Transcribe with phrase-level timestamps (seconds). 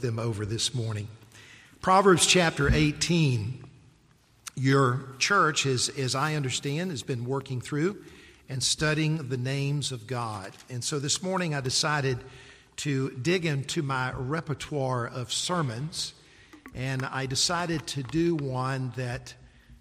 [0.00, 1.08] them over this morning.
[1.80, 3.64] Proverbs chapter 18.
[4.56, 8.02] Your church, has, as I understand, has been working through
[8.48, 10.52] and studying the names of God.
[10.68, 12.18] And so this morning I decided
[12.76, 16.14] to dig into my repertoire of sermons,
[16.74, 19.34] and I decided to do one that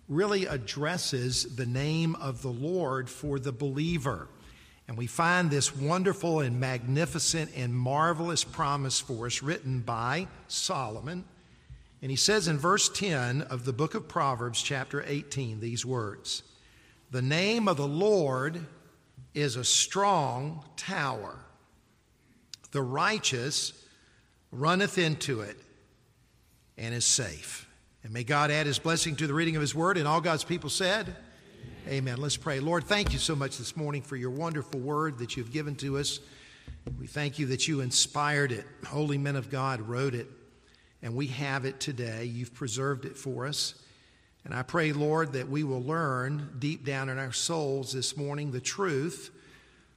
[0.07, 4.27] really addresses the name of the Lord for the believer.
[4.89, 11.25] And we find this wonderful and magnificent and marvelous promise for us written by Solomon.
[12.01, 16.41] And he says in verse 10 of the book of Proverbs, chapter 18, these words
[17.11, 18.65] The name of the Lord
[19.35, 21.37] is a strong tower.
[22.71, 23.73] The righteous
[24.51, 25.57] runneth into it
[26.79, 27.69] and is safe.
[28.03, 29.99] And may God add his blessing to the reading of his word.
[29.99, 31.15] And all God's people said,
[31.87, 32.17] Amen.
[32.17, 32.59] Let's pray.
[32.59, 35.97] Lord, thank you so much this morning for your wonderful word that you've given to
[35.97, 36.19] us.
[36.99, 38.65] We thank you that you inspired it.
[38.85, 40.27] Holy men of God wrote it,
[41.01, 42.25] and we have it today.
[42.25, 43.73] You've preserved it for us.
[44.45, 48.51] And I pray, Lord, that we will learn deep down in our souls this morning
[48.51, 49.31] the truth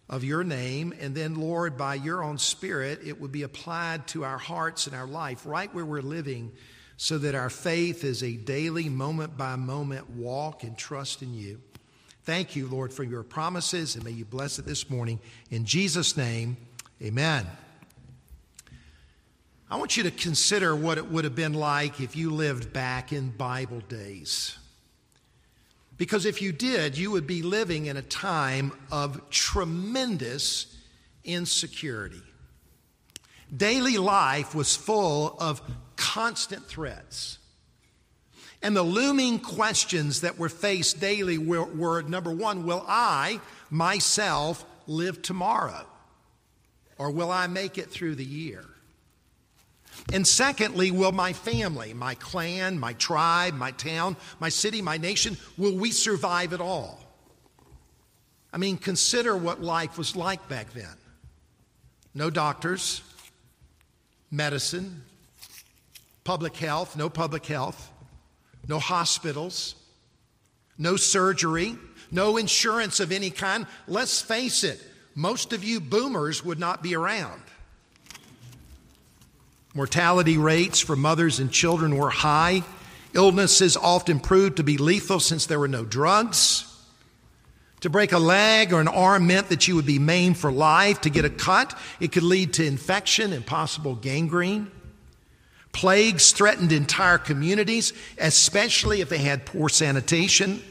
[0.08, 0.94] of your name.
[0.98, 4.96] And then, Lord, by your own Spirit, it would be applied to our hearts and
[4.96, 6.52] our life right where we're living
[6.96, 11.60] so that our faith is a daily, moment by moment walk and trust in you.
[12.24, 15.18] Thank you, Lord, for your promises, and may you bless it this morning.
[15.50, 16.56] In Jesus' name,
[17.02, 17.46] amen.
[19.68, 23.12] I want you to consider what it would have been like if you lived back
[23.12, 24.56] in Bible days.
[25.96, 30.76] Because if you did, you would be living in a time of tremendous
[31.24, 32.22] insecurity.
[33.54, 35.60] Daily life was full of
[35.96, 37.38] constant threats.
[38.62, 44.64] And the looming questions that were faced daily were, were, number one, will I myself
[44.86, 45.84] live tomorrow?
[46.96, 48.64] Or will I make it through the year?
[50.12, 55.36] And secondly, will my family, my clan, my tribe, my town, my city, my nation,
[55.58, 57.00] will we survive at all?
[58.52, 60.96] I mean, consider what life was like back then.
[62.14, 63.02] No doctors,
[64.30, 65.02] medicine,
[66.24, 67.90] public health, no public health,
[68.68, 69.74] no hospitals,
[70.78, 71.76] no surgery,
[72.10, 73.66] no insurance of any kind.
[73.88, 74.80] Let's face it,
[75.14, 77.42] most of you boomers would not be around.
[79.74, 82.62] Mortality rates for mothers and children were high.
[83.14, 86.68] Illnesses often proved to be lethal since there were no drugs.
[87.80, 91.00] To break a leg or an arm meant that you would be maimed for life.
[91.00, 94.70] To get a cut, it could lead to infection and possible gangrene.
[95.72, 100.62] Plagues threatened entire communities, especially if they had poor sanitation.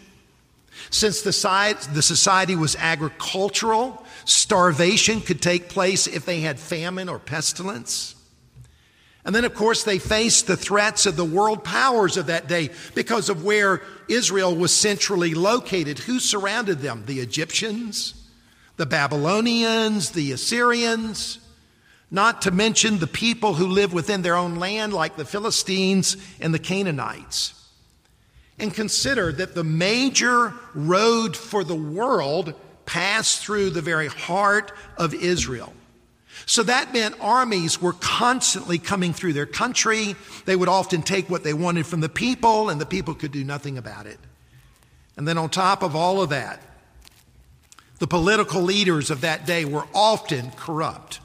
[0.89, 8.15] Since the society was agricultural, starvation could take place if they had famine or pestilence.
[9.25, 12.69] And then, of course, they faced the threats of the world powers of that day
[12.95, 15.99] because of where Israel was centrally located.
[15.99, 17.03] Who surrounded them?
[17.05, 18.15] The Egyptians,
[18.77, 21.37] the Babylonians, the Assyrians
[22.11, 26.53] not to mention the people who live within their own land, like the Philistines and
[26.53, 27.53] the Canaanites.
[28.59, 32.53] And consider that the major road for the world
[32.85, 35.73] passed through the very heart of Israel.
[36.45, 40.15] So that meant armies were constantly coming through their country.
[40.45, 43.43] They would often take what they wanted from the people, and the people could do
[43.43, 44.19] nothing about it.
[45.15, 46.61] And then, on top of all of that,
[47.99, 51.19] the political leaders of that day were often corrupt.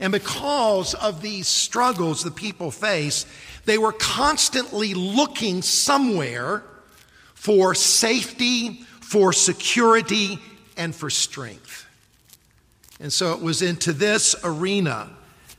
[0.00, 3.26] And because of these struggles the people face,
[3.64, 6.62] they were constantly looking somewhere
[7.34, 10.38] for safety, for security,
[10.76, 11.86] and for strength.
[13.00, 15.10] And so it was into this arena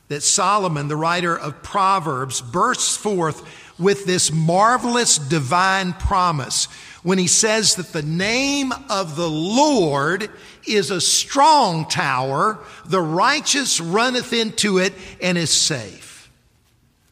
[0.08, 3.46] that Solomon, the writer of Proverbs, bursts forth
[3.78, 6.68] with this marvelous divine promise
[7.02, 10.30] when he says that the name of the Lord
[10.66, 16.30] is a strong tower, the righteous runneth into it and is safe.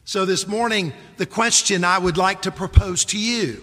[0.05, 3.61] So this morning, the question I would like to propose to you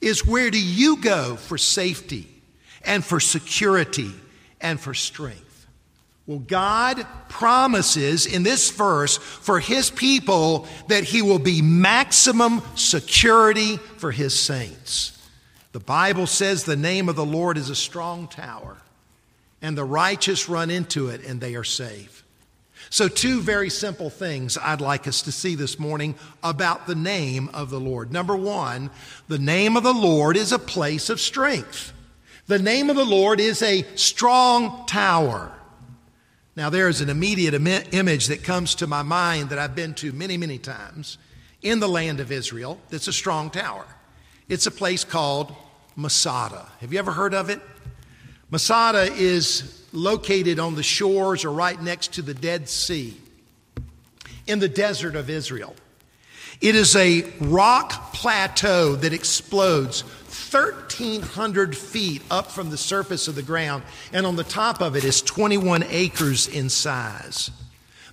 [0.00, 2.28] is where do you go for safety
[2.84, 4.12] and for security
[4.60, 5.66] and for strength?
[6.26, 13.76] Well, God promises in this verse for His people that He will be maximum security
[13.76, 15.18] for His saints.
[15.72, 18.76] The Bible says the name of the Lord is a strong tower,
[19.62, 22.22] and the righteous run into it and they are saved.
[22.90, 27.48] So, two very simple things I'd like us to see this morning about the name
[27.54, 28.12] of the Lord.
[28.12, 28.90] Number one,
[29.28, 31.92] the name of the Lord is a place of strength.
[32.48, 35.52] The name of the Lord is a strong tower.
[36.54, 39.94] Now, there is an immediate Im- image that comes to my mind that I've been
[39.94, 41.16] to many, many times
[41.62, 43.86] in the land of Israel that's a strong tower.
[44.48, 45.54] It's a place called
[45.96, 46.66] Masada.
[46.80, 47.60] Have you ever heard of it?
[48.50, 53.16] Masada is located on the shores or right next to the Dead Sea
[54.46, 55.74] in the desert of Israel.
[56.60, 63.42] It is a rock plateau that explodes 1,300 feet up from the surface of the
[63.42, 67.50] ground, and on the top of it is 21 acres in size.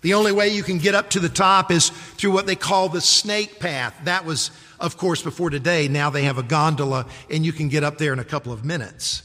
[0.01, 2.89] The only way you can get up to the top is through what they call
[2.89, 3.93] the snake path.
[4.05, 5.87] That was, of course, before today.
[5.87, 8.63] Now they have a gondola, and you can get up there in a couple of
[8.63, 9.23] minutes.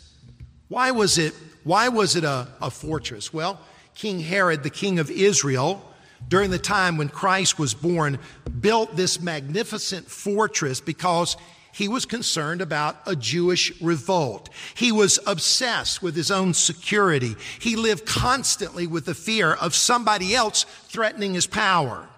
[0.68, 3.32] Why was it, why was it a, a fortress?
[3.32, 3.60] Well,
[3.94, 5.82] King Herod, the king of Israel,
[6.28, 8.18] during the time when Christ was born,
[8.60, 11.36] built this magnificent fortress because
[11.72, 14.48] he was concerned about a Jewish revolt.
[14.74, 17.34] He was obsessed with his own security.
[17.58, 22.08] He lived constantly with the fear of somebody else threatening his power.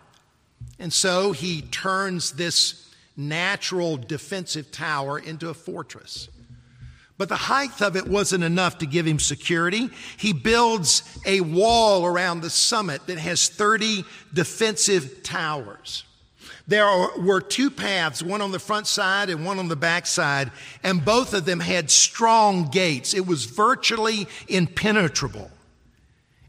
[0.78, 2.85] And so he turns this
[3.16, 6.28] natural defensive tower into a fortress.
[7.18, 9.88] But the height of it wasn't enough to give him security.
[10.18, 14.04] He builds a wall around the summit that has 30
[14.34, 16.04] defensive towers.
[16.68, 16.86] There
[17.18, 20.50] were two paths, one on the front side and one on the back side,
[20.82, 23.14] and both of them had strong gates.
[23.14, 25.50] It was virtually impenetrable.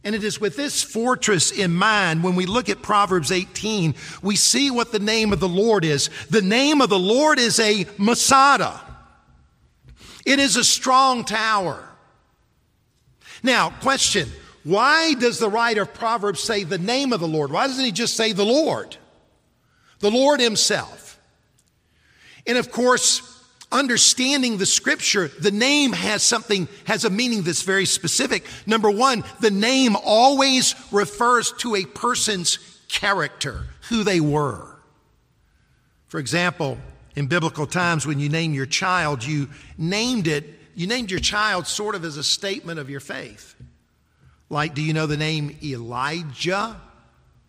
[0.08, 4.38] And it is with this fortress in mind, when we look at Proverbs 18, we
[4.38, 6.10] see what the name of the Lord is.
[6.30, 8.80] The name of the Lord is a Masada.
[10.26, 11.86] It is a strong tower.
[13.44, 14.30] Now, question
[14.64, 17.52] why does the writer of Proverbs say the name of the Lord?
[17.52, 18.96] Why doesn't he just say the Lord?
[20.00, 21.20] The Lord Himself.
[22.46, 23.27] And of course,
[23.72, 28.46] understanding the scripture, the name has something, has a meaning that's very specific.
[28.66, 34.78] Number one, the name always refers to a person's character, who they were.
[36.08, 36.78] For example,
[37.16, 41.68] in biblical times when you name your child, you named it, you named your child
[41.68, 43.56] sort of as a statement of your faith.
[44.50, 46.80] Like, do you know the name Elijah?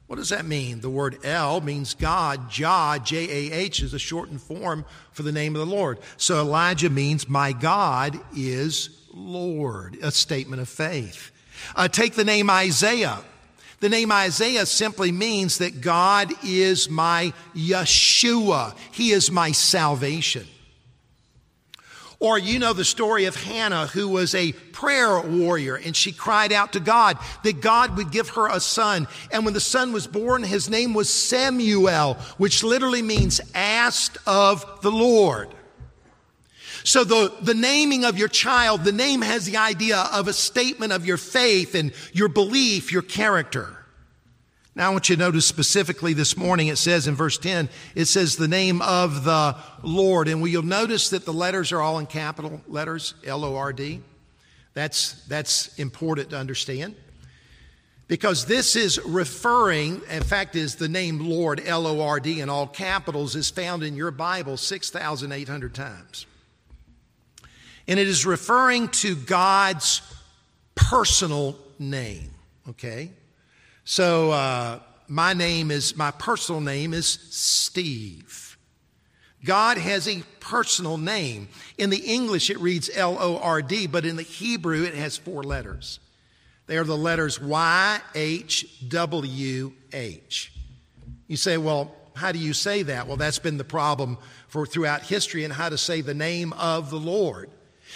[0.08, 0.80] What does that mean?
[0.80, 2.50] The word El means God.
[2.50, 5.98] Jah, J A H, is a shortened form for the name of the Lord.
[6.16, 11.30] So Elijah means, My God is Lord, a statement of faith.
[11.76, 13.18] Uh, take the name Isaiah.
[13.80, 18.74] The name Isaiah simply means that God is my Yeshua.
[18.90, 20.46] He is my salvation.
[22.20, 26.52] Or you know the story of Hannah, who was a prayer warrior, and she cried
[26.52, 29.06] out to God that God would give her a son.
[29.30, 34.80] And when the son was born, his name was Samuel, which literally means asked of
[34.82, 35.54] the Lord.
[36.82, 40.92] So the, the naming of your child, the name has the idea of a statement
[40.92, 43.77] of your faith and your belief, your character.
[44.78, 48.04] Now I want you to notice specifically this morning, it says in verse 10, it
[48.04, 50.28] says the name of the Lord.
[50.28, 54.00] And you'll notice that the letters are all in capital letters, L-O-R-D.
[54.74, 56.94] That's, that's important to understand.
[58.06, 62.48] Because this is referring, in fact, is the name Lord, L O R D, in
[62.48, 66.24] all capitals, is found in your Bible 6,800 times.
[67.88, 70.02] And it is referring to God's
[70.76, 72.30] personal name,
[72.68, 73.10] okay?
[73.90, 78.58] So, uh, my name is, my personal name is Steve.
[79.42, 81.48] God has a personal name.
[81.78, 85.16] In the English, it reads L O R D, but in the Hebrew, it has
[85.16, 86.00] four letters.
[86.66, 90.52] They are the letters Y, H, W, H.
[91.26, 93.06] You say, well, how do you say that?
[93.06, 96.90] Well, that's been the problem for throughout history and how to say the name of
[96.90, 97.48] the Lord.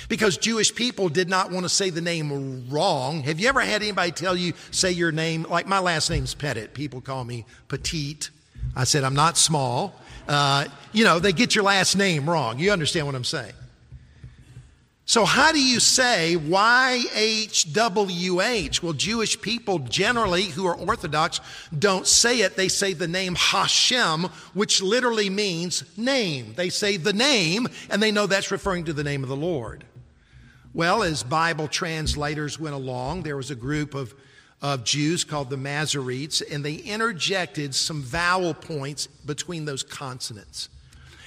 [0.09, 3.23] Because Jewish people did not want to say the name wrong.
[3.23, 5.45] Have you ever had anybody tell you, say your name?
[5.49, 6.75] Like my last name's Pettit.
[6.75, 8.31] People call me Petite.
[8.75, 9.95] I said, I'm not small.
[10.29, 12.59] Uh, you know, they get your last name wrong.
[12.59, 13.53] You understand what I'm saying?
[15.05, 17.03] So, how do you say YHWH?
[18.83, 21.41] Well, Jewish people generally, who are Orthodox,
[21.77, 22.57] don't say it.
[22.57, 26.55] They say the name Hashem, which literally means name.
[26.55, 29.85] They say the name, and they know that's referring to the name of the Lord.
[30.73, 34.15] Well, as Bible translators went along, there was a group of,
[34.63, 40.69] of Jews called the Masoretes, and they interjected some vowel points between those consonants.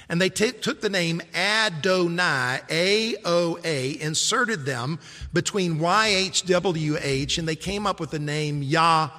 [0.08, 5.00] And they t- took the name Adonai, A O A, inserted them
[5.32, 9.10] between YHWH, and they came up with the name Yahweh.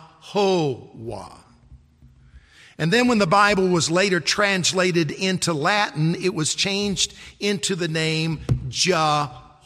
[2.79, 7.88] And then when the Bible was later translated into Latin, it was changed into the
[7.88, 9.58] name Jehovah.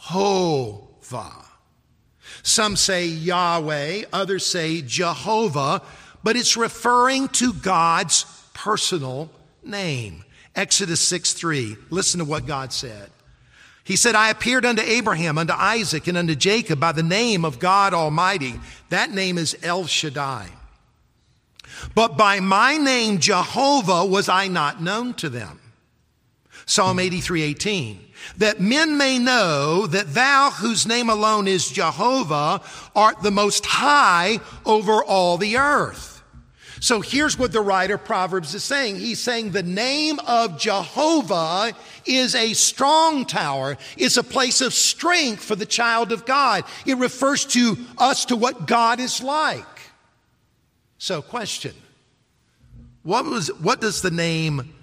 [2.42, 5.82] Some say Yahweh, others say Jehovah,
[6.24, 8.24] but it's referring to God's
[8.54, 9.30] personal
[9.62, 10.24] name.
[10.54, 11.76] Exodus 6 3.
[11.90, 13.10] Listen to what God said.
[13.84, 17.58] He said, I appeared unto Abraham, unto Isaac, and unto Jacob by the name of
[17.58, 18.54] God Almighty.
[18.90, 20.48] That name is El Shaddai.
[21.94, 25.58] But by my name Jehovah was I not known to them.
[26.66, 28.00] Psalm 83 18.
[28.38, 32.60] That men may know that thou, whose name alone is Jehovah,
[32.94, 36.11] art the most high over all the earth.
[36.82, 38.96] So here's what the writer of Proverbs is saying.
[38.96, 41.74] He's saying the name of Jehovah
[42.04, 43.78] is a strong tower.
[43.96, 46.64] It's a place of strength for the child of God.
[46.84, 49.64] It refers to us to what God is like.
[50.98, 51.76] So question.
[53.04, 54.74] What was, what does the name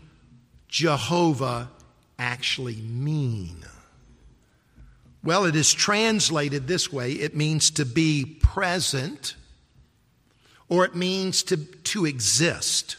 [0.70, 1.70] Jehovah
[2.18, 3.58] actually mean?
[5.22, 7.12] Well, it is translated this way.
[7.12, 9.36] It means to be present
[10.70, 12.96] or it means to, to exist.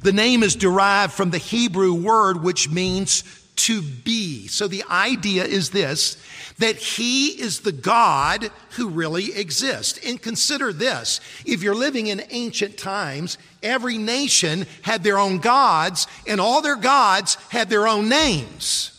[0.00, 3.22] The name is derived from the Hebrew word which means
[3.56, 4.46] to be.
[4.48, 6.16] So the idea is this
[6.58, 10.00] that he is the God who really exists.
[10.06, 16.06] And consider this if you're living in ancient times, every nation had their own gods,
[16.26, 18.92] and all their gods had their own names.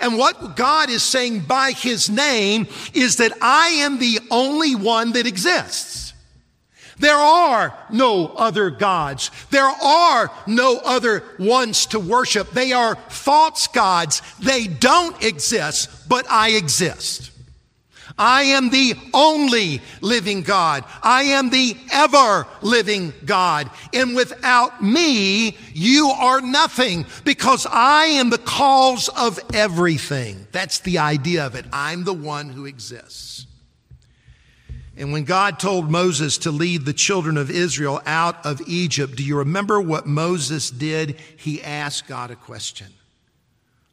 [0.00, 5.12] And what God is saying by his name is that I am the only one
[5.12, 6.03] that exists.
[6.98, 9.30] There are no other gods.
[9.50, 12.50] There are no other ones to worship.
[12.50, 14.22] They are false gods.
[14.40, 17.30] They don't exist, but I exist.
[18.16, 20.84] I am the only living God.
[21.02, 23.68] I am the ever living God.
[23.92, 30.46] And without me, you are nothing because I am the cause of everything.
[30.52, 31.66] That's the idea of it.
[31.72, 33.46] I'm the one who exists.
[34.96, 39.24] And when God told Moses to lead the children of Israel out of Egypt, do
[39.24, 41.18] you remember what Moses did?
[41.36, 42.86] He asked God a question.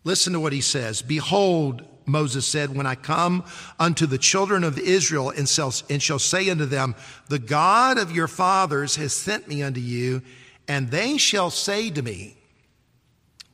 [0.03, 1.01] Listen to what he says.
[1.01, 3.43] Behold, Moses said, when I come
[3.79, 6.95] unto the children of Israel and shall, say unto them,
[7.29, 10.21] the God of your fathers has sent me unto you,
[10.67, 12.37] and they shall say to me,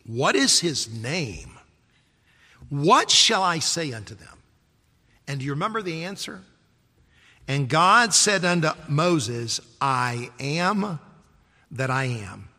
[0.06, 1.58] what is his name?
[2.70, 4.38] What shall I say unto them?
[5.28, 6.42] And do you remember the answer?
[7.48, 11.00] And God said unto Moses, I am
[11.72, 12.50] that I am.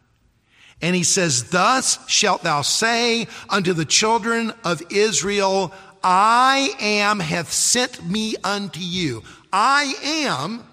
[0.80, 7.52] And he says, Thus shalt thou say unto the children of Israel, I am hath
[7.52, 9.22] sent me unto you.
[9.52, 10.64] I am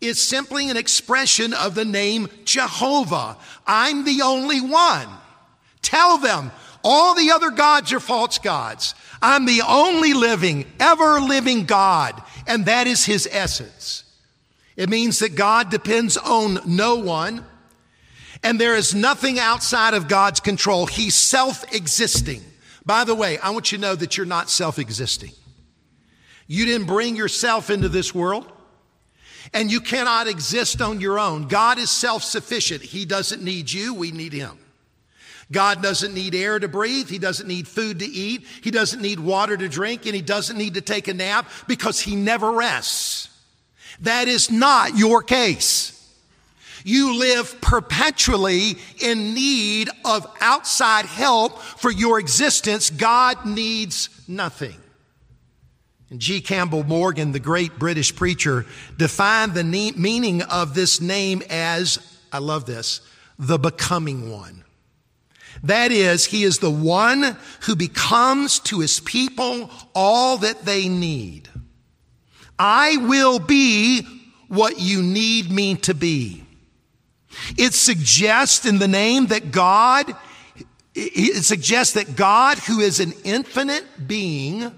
[0.00, 3.36] is simply an expression of the name Jehovah.
[3.66, 5.08] I'm the only one.
[5.82, 6.52] Tell them
[6.84, 8.94] all the other gods are false gods.
[9.20, 14.02] I'm the only living, ever living God and that is his essence.
[14.74, 17.44] It means that God depends on no one,
[18.42, 20.86] and there is nothing outside of God's control.
[20.86, 22.42] He's self existing.
[22.86, 25.32] By the way, I want you to know that you're not self existing.
[26.46, 28.50] You didn't bring yourself into this world,
[29.52, 31.48] and you cannot exist on your own.
[31.48, 32.82] God is self sufficient.
[32.82, 34.58] He doesn't need you, we need Him.
[35.50, 37.08] God doesn't need air to breathe.
[37.08, 38.46] He doesn't need food to eat.
[38.62, 42.00] He doesn't need water to drink and he doesn't need to take a nap because
[42.00, 43.30] he never rests.
[44.00, 45.94] That is not your case.
[46.84, 52.90] You live perpetually in need of outside help for your existence.
[52.90, 54.76] God needs nothing.
[56.10, 56.40] And G.
[56.40, 58.64] Campbell Morgan, the great British preacher,
[58.96, 61.98] defined the meaning of this name as,
[62.32, 63.00] I love this,
[63.38, 64.64] the becoming one.
[65.62, 71.48] That is, he is the one who becomes to his people all that they need.
[72.58, 74.02] I will be
[74.48, 76.44] what you need me to be.
[77.56, 80.14] It suggests in the name that God,
[80.94, 84.72] it suggests that God, who is an infinite being,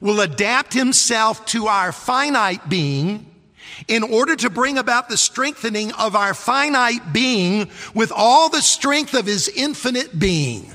[0.00, 3.26] will adapt himself to our finite being
[3.86, 9.14] in order to bring about the strengthening of our finite being with all the strength
[9.14, 10.72] of his infinite being.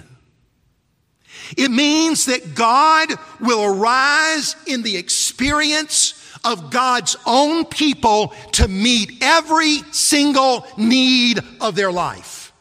[1.57, 9.17] It means that God will arise in the experience of God's own people to meet
[9.21, 12.51] every single need of their life.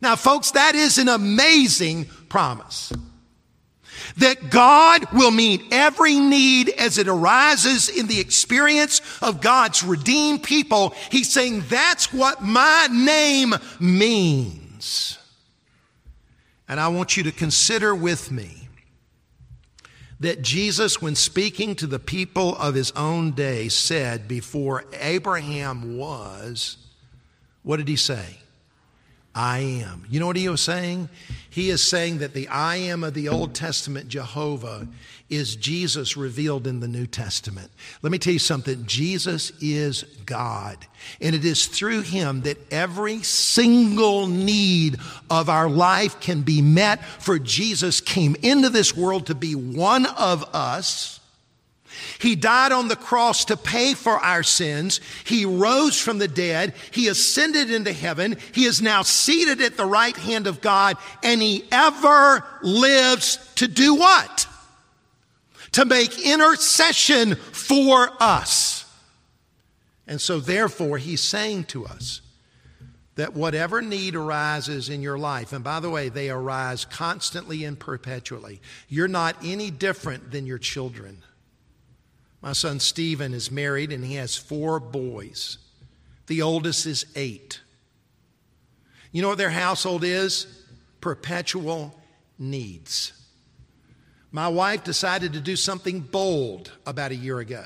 [0.00, 2.92] Now, folks, that is an amazing promise
[4.16, 10.42] that God will meet every need as it arises in the experience of God's redeemed
[10.42, 10.94] people.
[11.10, 15.18] He's saying that's what my name means.
[16.68, 18.68] And I want you to consider with me
[20.20, 26.78] that Jesus, when speaking to the people of his own day, said before Abraham was,
[27.62, 28.38] what did he say?
[29.34, 30.04] I am.
[30.08, 31.08] You know what he was saying?
[31.50, 34.86] He is saying that the I am of the Old Testament Jehovah
[35.28, 37.70] is Jesus revealed in the New Testament.
[38.02, 40.86] Let me tell you something Jesus is God.
[41.20, 44.98] And it is through him that every single need
[45.30, 47.04] of our life can be met.
[47.04, 51.20] For Jesus came into this world to be one of us
[52.18, 55.00] he died on the cross to pay for our sins.
[55.24, 56.74] He rose from the dead.
[56.90, 58.36] He ascended into heaven.
[58.52, 63.68] He is now seated at the right hand of God and he ever lives to
[63.68, 64.46] do what?
[65.72, 68.84] To make intercession for us.
[70.06, 72.20] And so therefore he's saying to us,
[73.16, 77.78] that whatever need arises in your life, and by the way, they arise constantly and
[77.78, 78.60] perpetually.
[78.88, 81.22] You're not any different than your children.
[82.44, 85.56] My son Stephen is married and he has four boys.
[86.26, 87.62] The oldest is eight.
[89.12, 90.46] You know what their household is?
[91.00, 91.98] Perpetual
[92.38, 93.14] needs.
[94.30, 97.64] My wife decided to do something bold about a year ago.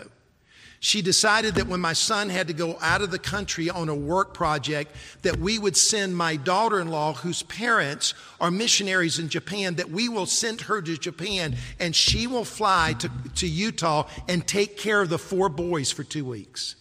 [0.81, 3.95] She decided that when my son had to go out of the country on a
[3.95, 9.29] work project, that we would send my daughter in law, whose parents are missionaries in
[9.29, 14.09] Japan, that we will send her to Japan and she will fly to, to Utah
[14.29, 16.77] and take care of the four boys for two weeks.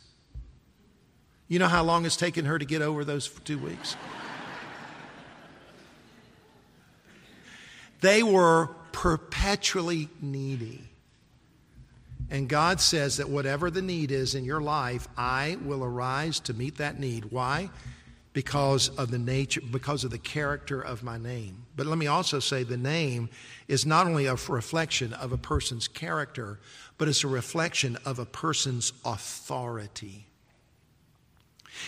[1.47, 3.95] You know how long it's taken her to get over those two weeks?
[8.01, 10.86] they were perpetually needy.
[12.29, 16.53] And God says that whatever the need is in your life, I will arise to
[16.53, 17.25] meet that need.
[17.25, 17.69] Why?
[18.33, 21.65] Because of the nature, because of the character of my name.
[21.75, 23.29] But let me also say the name
[23.67, 26.59] is not only a reflection of a person's character,
[26.97, 30.26] but it's a reflection of a person's authority.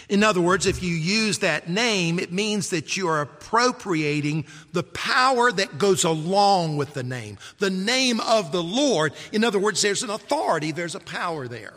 [0.10, 4.84] In other words, if you use that name, it means that you are appropriating the
[4.84, 7.38] power that goes along with the name.
[7.60, 9.14] The name of the Lord.
[9.32, 11.76] In other words, there's an authority, there's a power there.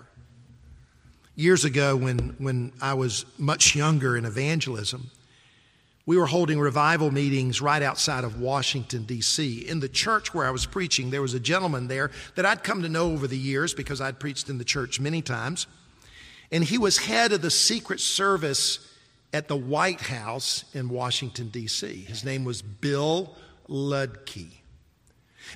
[1.35, 5.11] Years ago, when, when I was much younger in evangelism,
[6.05, 9.61] we were holding revival meetings right outside of Washington, D.C.
[9.68, 12.83] In the church where I was preaching, there was a gentleman there that I'd come
[12.83, 15.66] to know over the years because I'd preached in the church many times.
[16.53, 18.79] And he was head of the Secret Service
[19.33, 22.05] at the White House in Washington, D.C.
[22.05, 23.35] His name was Bill
[23.69, 24.51] Ludke.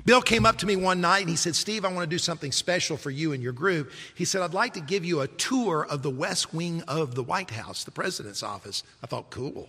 [0.05, 2.19] Bill came up to me one night and he said, Steve, I want to do
[2.19, 3.93] something special for you and your group.
[4.15, 7.23] He said, I'd like to give you a tour of the West Wing of the
[7.23, 8.83] White House, the president's office.
[9.03, 9.69] I thought, cool.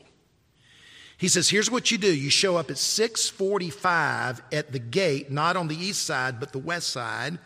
[1.17, 2.13] He says, here's what you do.
[2.13, 6.60] You show up at 645 at the gate, not on the east side, but the
[6.60, 7.39] west side,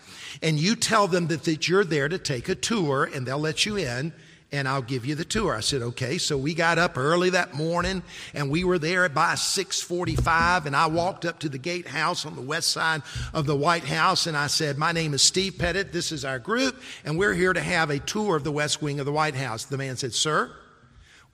[0.43, 3.65] and you tell them that, that you're there to take a tour and they'll let
[3.65, 4.11] you in
[4.51, 5.55] and I'll give you the tour.
[5.55, 6.17] I said, okay.
[6.17, 8.03] So we got up early that morning
[8.33, 12.41] and we were there by 645 and I walked up to the gatehouse on the
[12.41, 13.01] west side
[13.33, 15.93] of the White House and I said, my name is Steve Pettit.
[15.93, 18.99] This is our group and we're here to have a tour of the west wing
[18.99, 19.63] of the White House.
[19.63, 20.51] The man said, sir,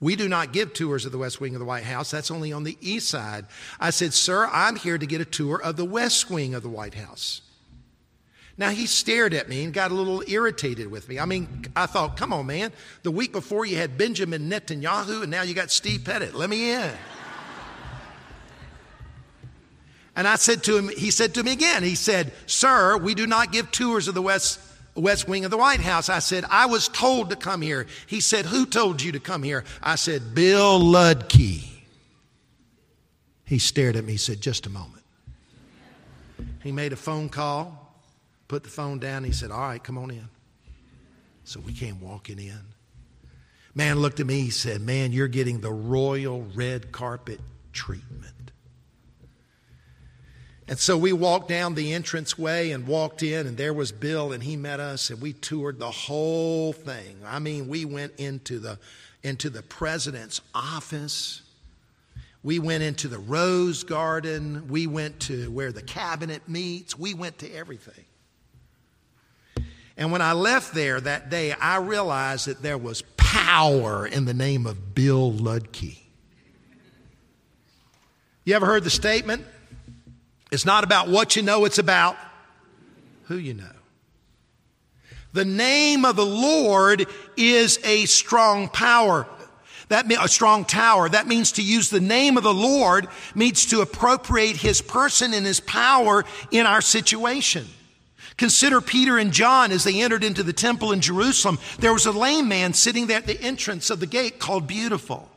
[0.00, 2.10] we do not give tours of the west wing of the White House.
[2.10, 3.46] That's only on the east side.
[3.80, 6.68] I said, Sir, I'm here to get a tour of the west wing of the
[6.68, 7.42] White House.
[8.56, 11.18] Now he stared at me and got a little irritated with me.
[11.18, 12.72] I mean, I thought, come on, man.
[13.04, 16.34] The week before you had Benjamin Netanyahu and now you got Steve Pettit.
[16.34, 16.90] Let me in.
[20.16, 23.28] and I said to him, he said to me again, he said, Sir, we do
[23.28, 24.60] not give tours of the west
[25.00, 26.08] west wing of the White House.
[26.08, 27.86] I said, I was told to come here.
[28.06, 29.64] He said, Who told you to come here?
[29.82, 31.68] I said, Bill Ludke.
[33.44, 35.04] He stared at me, he said, Just a moment.
[36.62, 37.94] He made a phone call,
[38.46, 39.24] put the phone down.
[39.24, 40.28] He said, All right, come on in.
[41.44, 42.60] So we came walking in.
[43.74, 47.40] Man looked at me, he said, Man, you're getting the royal red carpet
[47.72, 48.34] treatment.
[50.68, 54.42] And so we walked down the entranceway and walked in, and there was Bill, and
[54.42, 57.16] he met us, and we toured the whole thing.
[57.24, 58.78] I mean, we went into the
[59.22, 61.42] into the president's office.
[62.44, 64.68] We went into the rose garden.
[64.68, 66.96] We went to where the cabinet meets.
[66.96, 68.04] We went to everything.
[69.96, 74.34] And when I left there that day, I realized that there was power in the
[74.34, 75.98] name of Bill Ludke.
[78.44, 79.44] You ever heard the statement?
[80.50, 82.16] It's not about what you know, it's about
[83.24, 83.64] who you know.
[85.32, 87.06] The name of the Lord
[87.36, 89.26] is a strong power.
[89.88, 91.08] That a strong tower.
[91.08, 95.46] That means to use the name of the Lord means to appropriate his person and
[95.46, 97.66] his power in our situation.
[98.36, 101.58] Consider Peter and John as they entered into the temple in Jerusalem.
[101.78, 105.28] There was a lame man sitting there at the entrance of the gate called Beautiful.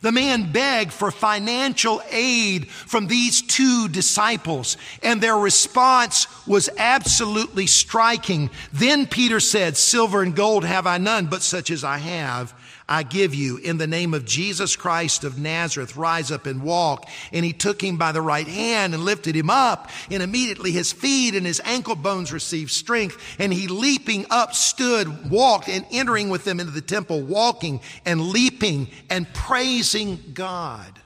[0.00, 7.66] The man begged for financial aid from these two disciples, and their response was absolutely
[7.66, 8.50] striking.
[8.72, 12.54] Then Peter said, Silver and gold have I none, but such as I have,
[12.88, 17.08] I give you in the name of Jesus Christ of Nazareth, rise up and walk.
[17.32, 19.90] And he took him by the right hand and lifted him up.
[20.10, 23.36] And immediately his feet and his ankle bones received strength.
[23.38, 28.20] And he leaping up stood, walked and entering with them into the temple, walking and
[28.20, 31.00] leaping and praising God.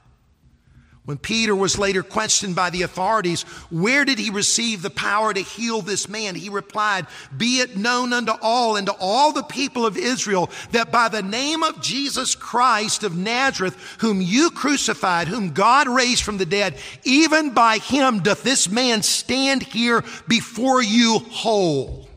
[1.08, 5.40] When Peter was later questioned by the authorities, where did he receive the power to
[5.40, 6.34] heal this man?
[6.34, 10.92] He replied, Be it known unto all and to all the people of Israel that
[10.92, 16.36] by the name of Jesus Christ of Nazareth, whom you crucified, whom God raised from
[16.36, 22.07] the dead, even by him doth this man stand here before you whole.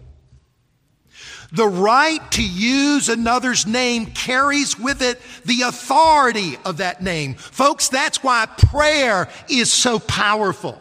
[1.52, 7.34] The right to use another's name carries with it the authority of that name.
[7.36, 10.80] Folks, that's why prayer is so powerful.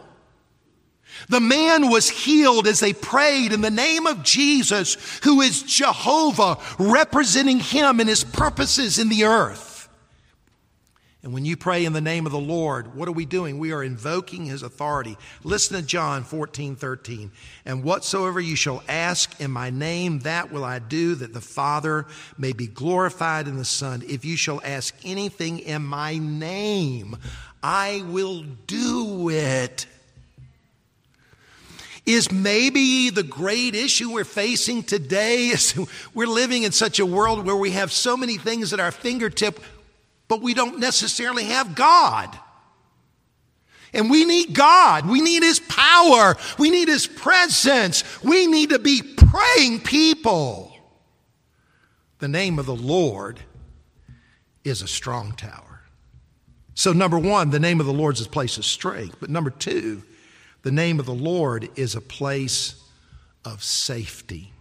[1.27, 6.57] The man was healed as they prayed in the name of Jesus, who is Jehovah,
[6.79, 9.70] representing him and his purposes in the earth.
[11.23, 13.59] And when you pray in the name of the Lord, what are we doing?
[13.59, 15.17] We are invoking his authority.
[15.43, 17.31] Listen to John 14, 13.
[17.63, 22.07] And whatsoever you shall ask in my name, that will I do, that the Father
[22.39, 24.01] may be glorified in the Son.
[24.07, 27.17] If you shall ask anything in my name,
[27.61, 29.85] I will do it.
[32.03, 35.79] Is maybe the great issue we're facing today is
[36.15, 39.59] we're living in such a world where we have so many things at our fingertip
[40.31, 42.39] but we don't necessarily have God.
[43.93, 45.05] And we need God.
[45.05, 46.37] We need His power.
[46.57, 48.05] We need His presence.
[48.23, 50.73] We need to be praying people.
[52.19, 53.41] The name of the Lord
[54.63, 55.81] is a strong tower.
[56.75, 59.17] So, number one, the name of the Lord is a place of strength.
[59.19, 60.01] But number two,
[60.61, 62.81] the name of the Lord is a place
[63.43, 64.53] of safety.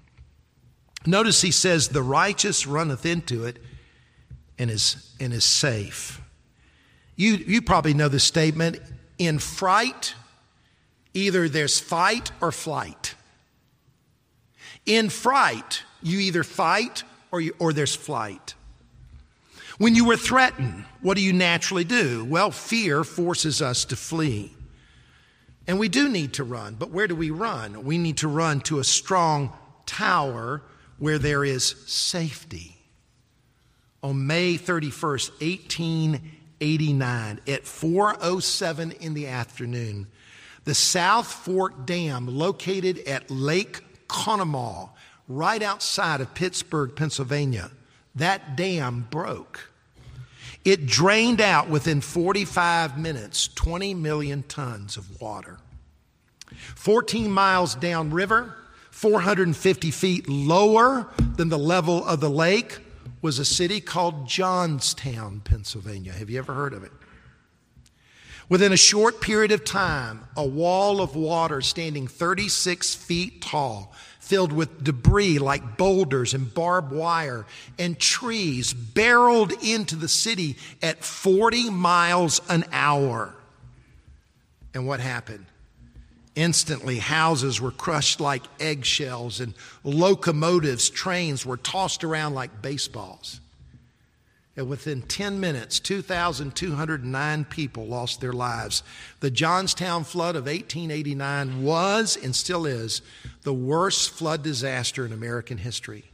[1.07, 3.63] Notice he says, The righteous runneth into it
[4.61, 6.21] and is, and is safe.
[7.17, 8.79] You, you probably know the statement
[9.19, 10.15] in fright,
[11.15, 13.15] either there's fight or flight.
[14.85, 18.55] In fright, you either fight or, you, or there's flight.
[19.79, 22.27] When you were threatened, what do you naturally do?
[22.27, 24.53] Well, fear forces us to flee.
[25.67, 27.85] And we do need to run, but where do we run?
[27.85, 29.55] We need to run to a strong
[29.87, 30.61] tower
[30.99, 32.80] where there is safety
[34.03, 40.07] on May 31st, 1889, at 4:07 in the afternoon,
[40.65, 44.91] the South Fork Dam, located at Lake Conemaugh,
[45.29, 47.71] right outside of Pittsburgh, Pennsylvania,
[48.15, 49.71] that dam broke.
[50.65, 55.59] It drained out within 45 minutes 20 million tons of water.
[56.75, 58.57] 14 miles downriver,
[58.91, 62.81] 450 feet lower than the level of the lake,
[63.23, 66.13] was a city called Johnstown, Pennsylvania.
[66.13, 66.93] Have you ever heard of it?
[68.49, 74.53] Within a short period of time, a wall of water standing 36 feet tall, filled
[74.53, 77.47] with debris like boulders and barbed wire
[77.79, 83.35] and trees, barreled into the city at 40 miles an hour.
[84.75, 85.47] And what happened?
[86.41, 89.53] Instantly, houses were crushed like eggshells, and
[89.85, 93.43] locomotives, trains were tossed around like baseballs.
[94.57, 98.83] And within 10 minutes, 2,209 people lost their lives.
[99.21, 103.03] The Johnstown flood of 1889 was and still is
[103.43, 106.05] the worst flood disaster in American history.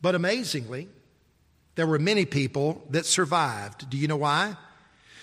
[0.00, 0.86] But amazingly,
[1.74, 3.90] there were many people that survived.
[3.90, 4.56] Do you know why?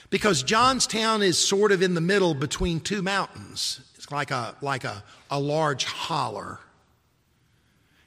[0.09, 3.79] Because Johnstown is sort of in the middle between two mountains
[4.11, 6.59] like a, like a, a large holler.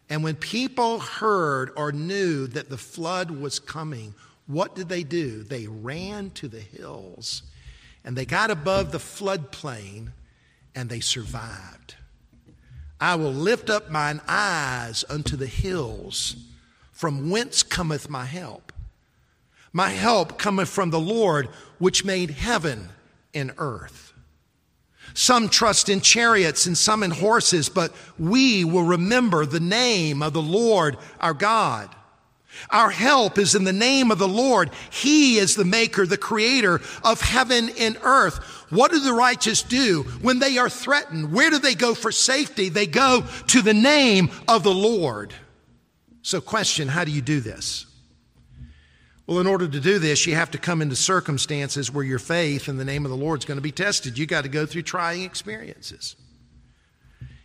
[0.09, 4.15] And when people heard or knew that the flood was coming,
[4.47, 5.43] what did they do?
[5.43, 7.43] They ran to the hills
[8.05, 10.09] and they got above the floodplain
[10.75, 11.95] and they survived.
[13.01, 16.37] I will lift up mine eyes unto the hills,
[16.93, 18.73] from whence cometh my help.
[19.73, 22.91] My help cometh from the Lord, which made heaven
[23.35, 24.12] and earth.
[25.14, 30.33] Some trust in chariots and some in horses, but we will remember the name of
[30.33, 31.94] the Lord our God.
[32.70, 34.70] Our help is in the name of the Lord.
[34.90, 38.38] He is the maker, the creator of heaven and earth.
[38.70, 41.33] What do the righteous do when they are threatened?
[41.33, 42.68] Where do they go for safety?
[42.68, 45.35] They go to the name of the Lord.
[46.22, 47.87] So, question how do you do this?
[49.33, 52.68] Well, in order to do this, you have to come into circumstances where your faith
[52.68, 54.18] in the name of the Lord is going to be tested.
[54.18, 56.16] You got to go through trying experiences.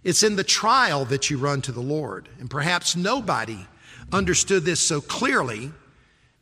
[0.03, 2.27] It's in the trial that you run to the Lord.
[2.41, 3.65] And perhaps nobody
[4.11, 5.71] understood this so clearly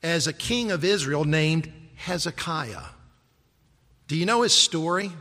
[0.02, 2.82] as a king of Israel named Hezekiah.
[4.08, 5.12] Do you know his story?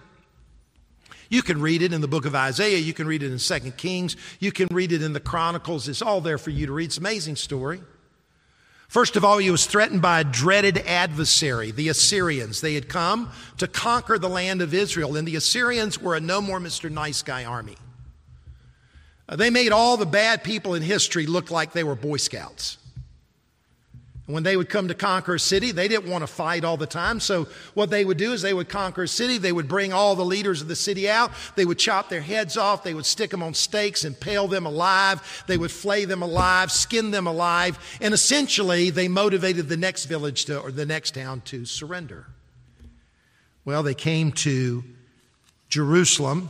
[1.28, 3.76] You can read it in the book of Isaiah, you can read it in Second
[3.76, 5.86] Kings, you can read it in the Chronicles.
[5.86, 6.86] It's all there for you to read.
[6.86, 7.82] It's an amazing story.
[8.88, 12.60] First of all, he was threatened by a dreaded adversary, the Assyrians.
[12.60, 16.40] They had come to conquer the land of Israel, and the Assyrians were a no
[16.40, 16.90] more Mr.
[16.90, 17.76] Nice Guy army.
[19.28, 22.78] Uh, they made all the bad people in history look like they were Boy Scouts.
[24.26, 26.86] When they would come to conquer a city, they didn't want to fight all the
[26.86, 27.20] time.
[27.20, 29.36] So, what they would do is they would conquer a city.
[29.36, 31.30] They would bring all the leaders of the city out.
[31.56, 32.82] They would chop their heads off.
[32.82, 35.44] They would stick them on stakes and pale them alive.
[35.46, 37.78] They would flay them alive, skin them alive.
[38.00, 42.26] And essentially, they motivated the next village to, or the next town to surrender.
[43.66, 44.84] Well, they came to
[45.68, 46.48] Jerusalem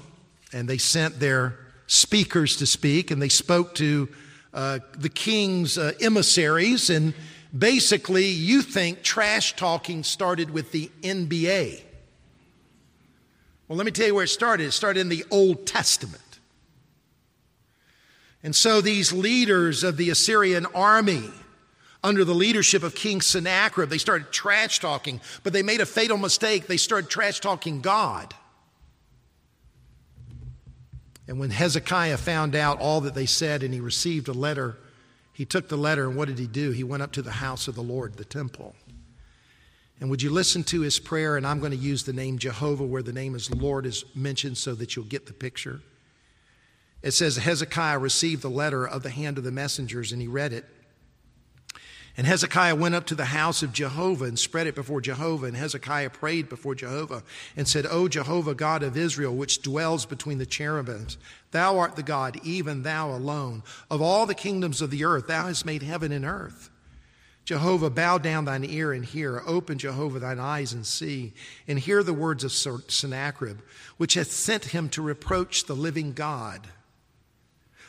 [0.52, 1.58] and they sent their
[1.88, 4.08] speakers to speak, and they spoke to
[4.52, 6.88] uh, the king's uh, emissaries.
[6.88, 7.14] And
[7.56, 11.82] basically, you think trash talking started with the NBA.
[13.68, 14.66] Well, let me tell you where it started.
[14.66, 16.20] It started in the Old Testament.
[18.42, 21.30] And so these leaders of the Assyrian army,
[22.02, 26.18] under the leadership of King Sennacherib, they started trash talking, but they made a fatal
[26.18, 26.66] mistake.
[26.66, 28.34] They started trash talking God.
[31.26, 34.76] And when Hezekiah found out all that they said and he received a letter,
[35.34, 36.70] he took the letter and what did he do?
[36.70, 38.74] He went up to the house of the Lord, the temple.
[40.00, 41.36] And would you listen to his prayer?
[41.36, 44.58] And I'm going to use the name Jehovah where the name is Lord is mentioned
[44.58, 45.80] so that you'll get the picture.
[47.02, 50.52] It says Hezekiah received the letter of the hand of the messengers and he read
[50.52, 50.64] it.
[52.16, 55.46] And Hezekiah went up to the house of Jehovah and spread it before Jehovah.
[55.46, 57.24] And Hezekiah prayed before Jehovah
[57.56, 61.18] and said, O Jehovah, God of Israel, which dwells between the cherubims,
[61.50, 63.64] thou art the God, even thou alone.
[63.90, 66.70] Of all the kingdoms of the earth, thou hast made heaven and earth.
[67.44, 69.42] Jehovah, bow down thine ear and hear.
[69.44, 71.34] Open, Jehovah, thine eyes and see.
[71.66, 73.58] And hear the words of Sennacherib,
[73.96, 76.68] which hath sent him to reproach the living God.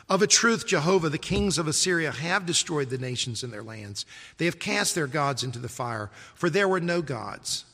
[0.08, 4.06] Of a truth, Jehovah, the kings of Assyria have destroyed the nations in their lands.
[4.38, 7.64] They have cast their gods into the fire, for there were no gods,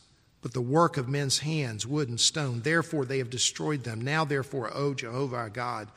[0.40, 2.62] but the work of men's hands, wood and stone.
[2.62, 4.00] Therefore, they have destroyed them.
[4.00, 5.88] Now, therefore, O Jehovah our God,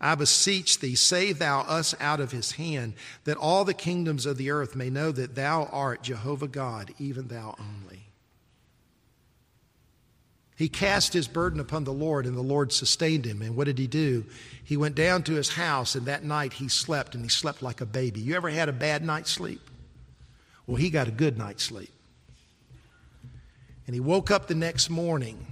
[0.00, 4.38] I beseech thee, save thou us out of his hand, that all the kingdoms of
[4.38, 8.01] the earth may know that thou art Jehovah God, even thou only.
[10.62, 13.42] He cast his burden upon the Lord, and the Lord sustained him.
[13.42, 14.24] And what did he do?
[14.62, 17.80] He went down to his house, and that night he slept, and he slept like
[17.80, 18.20] a baby.
[18.20, 19.60] You ever had a bad night's sleep?
[20.68, 21.90] Well, he got a good night's sleep.
[23.88, 25.44] And he woke up the next morning,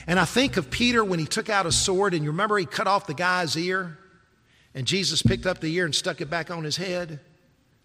[0.06, 2.66] And I think of Peter when he took out a sword, and you remember he
[2.66, 3.98] cut off the guy's ear,
[4.74, 7.20] and Jesus picked up the ear and stuck it back on his head?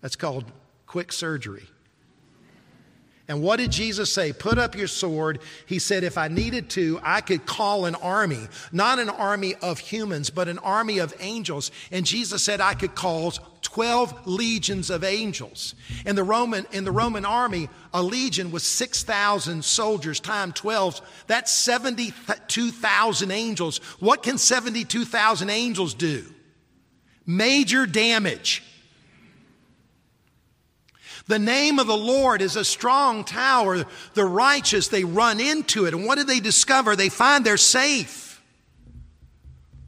[0.01, 0.45] That's called
[0.87, 1.67] quick surgery.
[3.29, 4.31] And what did Jesus say?
[4.31, 5.39] Put up your sword.
[5.65, 9.79] He said, if I needed to, I could call an army, not an army of
[9.79, 11.71] humans, but an army of angels.
[11.91, 13.31] And Jesus said, I could call
[13.63, 15.75] 12 legions of angels.
[16.05, 21.01] In the Roman, in the Roman army, a legion was 6,000 soldiers times 12.
[21.27, 23.79] That's 72,000 angels.
[23.99, 26.23] What can 72,000 angels do?
[27.25, 28.63] Major damage.
[31.27, 33.85] The name of the Lord is a strong tower.
[34.13, 35.93] The righteous, they run into it.
[35.93, 36.95] And what do they discover?
[36.95, 38.41] They find they're safe.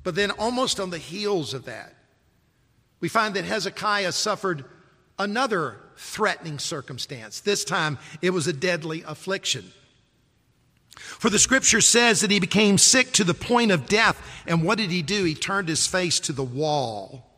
[0.03, 1.93] But then, almost on the heels of that,
[2.99, 4.65] we find that Hezekiah suffered
[5.17, 7.39] another threatening circumstance.
[7.39, 9.71] This time, it was a deadly affliction.
[10.97, 14.21] For the scripture says that he became sick to the point of death.
[14.45, 15.23] And what did he do?
[15.23, 17.28] He turned his face to the wall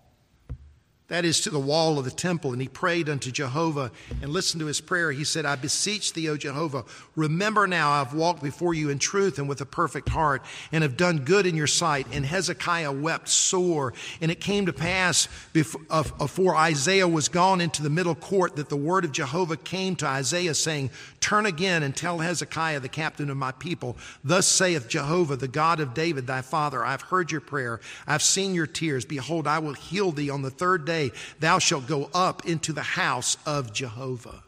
[1.11, 4.61] that is to the wall of the temple, and he prayed unto Jehovah and listened
[4.61, 5.11] to his prayer.
[5.11, 6.85] He said, I beseech thee, O Jehovah,
[7.17, 10.95] remember now I've walked before you in truth and with a perfect heart, and have
[10.95, 12.07] done good in your sight.
[12.13, 13.93] And Hezekiah wept sore.
[14.21, 18.69] And it came to pass before uh, Isaiah was gone into the middle court that
[18.69, 23.29] the word of Jehovah came to Isaiah, saying, Turn again and tell Hezekiah, the captain
[23.29, 27.41] of my people, Thus saith Jehovah, the God of David thy father, I've heard your
[27.41, 29.03] prayer, I've seen your tears.
[29.03, 32.73] Behold, I will heal thee on the third day say, Thou shalt go up into
[32.73, 34.43] the house of Jehovah.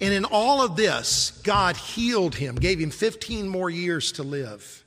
[0.00, 4.84] And in all of this, God healed him, gave him 15 more years to live.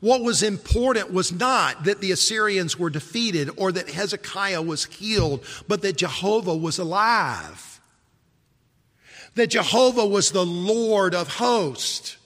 [0.00, 5.44] What was important was not that the Assyrians were defeated or that Hezekiah was healed,
[5.66, 7.80] but that Jehovah was alive.
[9.34, 12.16] That Jehovah was the Lord of hosts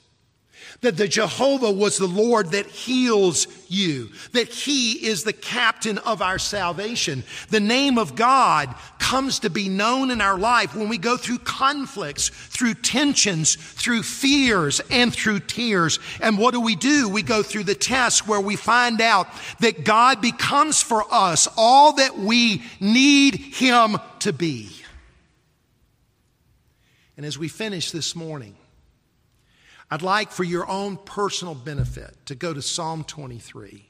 [0.82, 6.22] that the Jehovah was the Lord that heals you, that He is the captain of
[6.22, 7.24] our salvation.
[7.50, 11.38] The name of God comes to be known in our life when we go through
[11.38, 15.98] conflicts, through tensions, through fears, and through tears.
[16.20, 17.08] And what do we do?
[17.08, 19.28] We go through the tests where we find out
[19.60, 24.70] that God becomes for us all that we need Him to be.
[27.16, 28.56] And as we finish this morning,
[29.90, 33.86] I'd like for your own personal benefit to go to Psalm 23.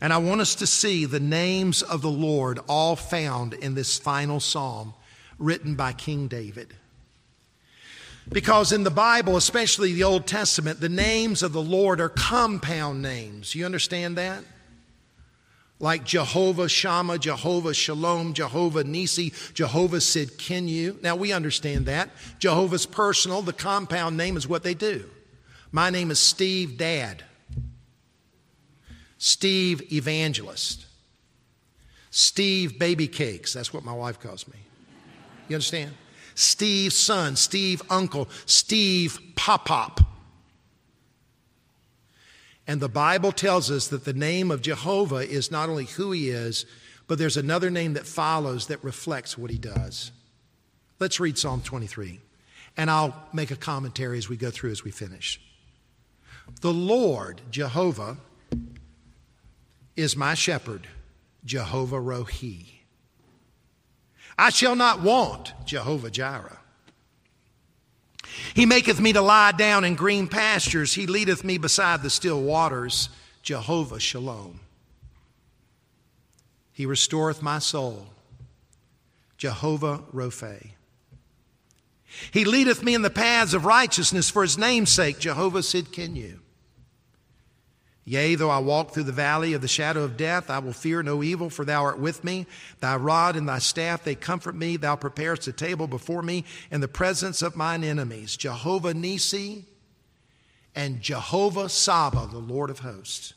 [0.00, 3.98] And I want us to see the names of the Lord all found in this
[3.98, 4.92] final psalm
[5.38, 6.74] written by King David.
[8.28, 13.00] Because in the Bible, especially the Old Testament, the names of the Lord are compound
[13.00, 13.54] names.
[13.54, 14.44] You understand that?
[15.78, 21.02] Like Jehovah Shammah, Jehovah Shalom, Jehovah Nisi, Jehovah Tsidkenu.
[21.02, 22.10] Now we understand that.
[22.38, 25.04] Jehovah's personal, the compound name is what they do.
[25.72, 27.24] My name is Steve Dad,
[29.18, 30.86] Steve Evangelist,
[32.10, 33.52] Steve Baby Cakes.
[33.52, 34.58] That's what my wife calls me.
[35.48, 35.92] You understand?
[36.34, 40.00] Steve Son, Steve Uncle, Steve Pop Pop.
[42.66, 46.30] And the Bible tells us that the name of Jehovah is not only who he
[46.30, 46.66] is,
[47.06, 50.10] but there's another name that follows that reflects what he does.
[50.98, 52.20] Let's read Psalm 23,
[52.76, 55.40] and I'll make a commentary as we go through as we finish.
[56.60, 58.16] The Lord, Jehovah,
[59.94, 60.88] is my shepherd,
[61.44, 62.66] Jehovah Rohi.
[64.38, 66.58] I shall not want Jehovah Jireh.
[68.54, 70.94] He maketh me to lie down in green pastures.
[70.94, 73.08] He leadeth me beside the still waters.
[73.42, 74.60] Jehovah Shalom.
[76.72, 78.06] He restoreth my soul.
[79.38, 80.74] Jehovah Rophe.
[82.30, 85.18] He leadeth me in the paths of righteousness for his name's sake.
[85.18, 86.38] Jehovah Tsidkenu.
[88.08, 91.02] Yea, though I walk through the valley of the shadow of death, I will fear
[91.02, 92.46] no evil, for thou art with me.
[92.78, 94.76] Thy rod and thy staff, they comfort me.
[94.76, 98.36] Thou preparest a table before me in the presence of mine enemies.
[98.36, 99.64] Jehovah Nisi
[100.76, 103.34] and Jehovah Saba, the Lord of hosts.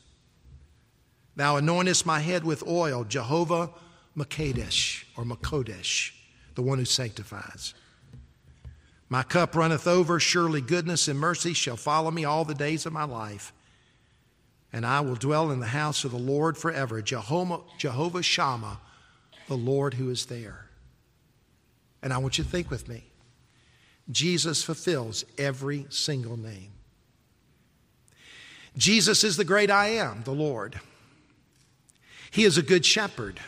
[1.34, 3.70] Thou anointest my head with oil, Jehovah
[4.16, 6.12] Makadesh or Makodesh,
[6.54, 7.74] the one who sanctifies.
[9.08, 12.92] My cup runneth over, surely goodness and mercy shall follow me all the days of
[12.92, 13.52] my life
[14.72, 17.02] and I will dwell in the house of the Lord forever.
[17.02, 18.78] Jehovah, Jehovah Shammah,
[19.48, 20.66] the Lord who is there.
[22.02, 23.04] And I want you to think with me.
[24.10, 26.72] Jesus fulfills every single name.
[28.76, 30.80] Jesus is the great I am, the Lord.
[32.30, 33.40] He is a good shepherd.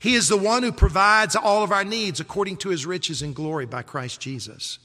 [0.00, 3.34] He is the one who provides all of our needs according to his riches and
[3.34, 4.78] glory by Christ Jesus.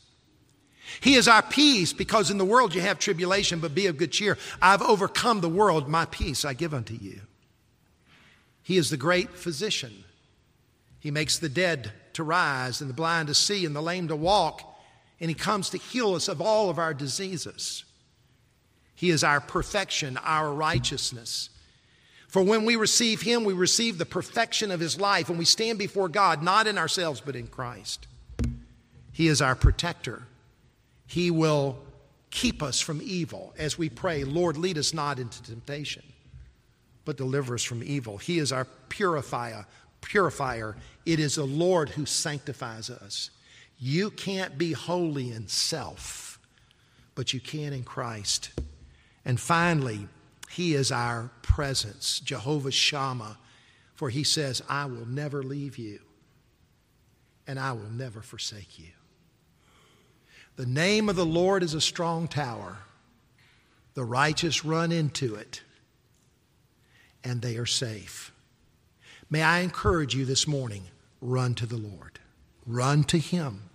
[1.02, 4.12] He is our peace because in the world you have tribulation, but be of good
[4.12, 4.38] cheer.
[4.62, 5.88] I've overcome the world.
[5.88, 7.22] My peace I give unto you.
[8.62, 10.04] He is the great physician.
[11.00, 14.16] He makes the dead to rise and the blind to see and the lame to
[14.16, 14.62] walk,
[15.20, 17.84] and He comes to heal us of all of our diseases.
[18.96, 21.50] He is our perfection, our righteousness.
[22.30, 25.78] For when we receive Him, we receive the perfection of His life, and we stand
[25.78, 28.08] before God not in ourselves, but in Christ.
[29.12, 30.24] He is our protector.
[31.08, 31.78] He will
[32.32, 36.04] keep us from evil as we pray, Lord, lead us not into temptation,
[37.06, 38.18] but deliver us from evil.
[38.18, 39.66] He is our purifier,
[40.02, 40.76] purifier.
[41.06, 43.30] It is the Lord who sanctifies us.
[43.78, 46.40] You can't be holy in self,
[47.16, 48.52] but you can in Christ.
[49.26, 50.08] And finally,
[50.50, 53.38] He is our presence, Jehovah Shammah,
[53.96, 56.00] for He says, I will never leave you
[57.48, 58.92] and I will never forsake you.
[60.56, 62.78] The name of the Lord is a strong tower.
[63.96, 65.62] The righteous run into it,
[67.24, 68.32] and they are safe.
[69.30, 70.84] May I encourage you this morning
[71.22, 72.20] run to the Lord,
[72.66, 73.70] run to Him.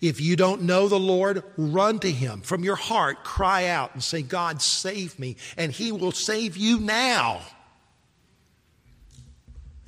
[0.00, 2.42] If you don't know the Lord, run to Him.
[2.42, 5.36] From your heart, cry out and say, God, save me.
[5.56, 7.40] And He will save you now.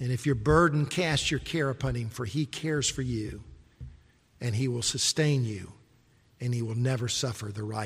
[0.00, 3.42] And if you're burdened, cast your care upon Him, for He cares for you.
[4.44, 5.72] And He will sustain you.
[6.38, 7.82] And He will never suffer the right.